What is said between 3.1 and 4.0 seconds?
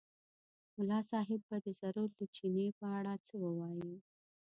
څه ووایي.